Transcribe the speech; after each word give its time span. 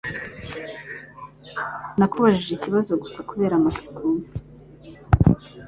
Nakubajije 1.97 2.51
ikibazo 2.55 2.91
gusa 3.03 3.19
kubera 3.29 3.53
amatsiko. 3.59 4.01